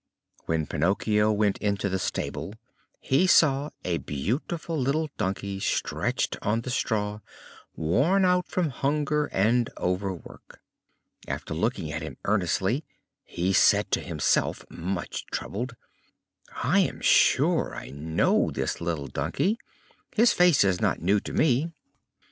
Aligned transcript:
When 0.47 0.65
Pinocchio 0.65 1.31
went 1.31 1.59
into 1.59 1.87
the 1.87 1.99
stable 1.99 2.55
he 2.99 3.27
saw 3.27 3.69
a 3.85 3.99
beautiful 3.99 4.75
little 4.75 5.11
donkey 5.17 5.59
stretched 5.59 6.37
on 6.41 6.61
the 6.61 6.71
straw, 6.71 7.19
worn 7.75 8.25
out 8.25 8.47
from 8.47 8.71
hunger 8.71 9.27
and 9.31 9.69
overwork. 9.77 10.59
After 11.27 11.53
looking 11.53 11.91
at 11.91 12.01
him 12.01 12.17
earnestly, 12.25 12.83
he 13.23 13.53
said 13.53 13.91
to 13.91 13.99
himself, 14.01 14.65
much 14.71 15.27
troubled: 15.27 15.75
"I 16.63 16.79
am 16.79 17.01
sure 17.01 17.75
I 17.75 17.91
know 17.91 18.49
this 18.49 18.81
little 18.81 19.05
donkey! 19.07 19.59
His 20.15 20.33
face 20.33 20.63
is 20.63 20.81
not 20.81 20.99
new 20.99 21.19
to 21.19 21.31
me." 21.31 21.69